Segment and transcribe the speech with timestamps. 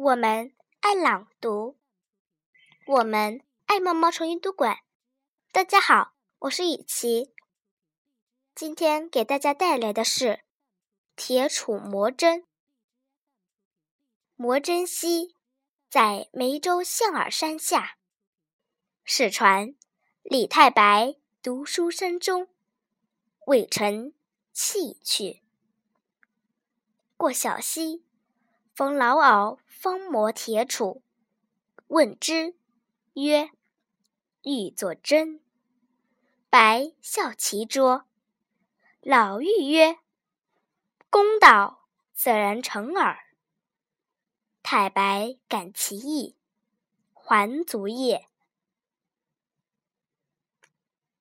[0.00, 1.76] 我们爱朗读，
[2.86, 4.78] 我们爱猫猫虫阅读馆。
[5.50, 7.34] 大家好，我是雨琪。
[8.54, 10.24] 今天给大家带来的是
[11.16, 12.42] 《铁杵磨针》。
[14.36, 15.34] 磨针溪
[15.90, 17.98] 在梅州象耳山下，
[19.02, 19.74] 世传
[20.22, 22.46] 李太白读书声中，
[23.46, 24.14] 未成
[24.52, 25.42] 弃去。
[27.16, 28.04] 过小溪，
[28.78, 31.00] 逢老媪方磨铁杵，
[31.88, 32.54] 问之，
[33.14, 33.50] 曰
[34.44, 35.40] ：“欲作针。”
[36.48, 38.04] 白笑其拙。
[39.00, 39.98] 老妪曰
[41.10, 43.18] ：“公道自然成耳。”
[44.62, 46.36] 太白感其意，
[47.12, 48.27] 还卒业。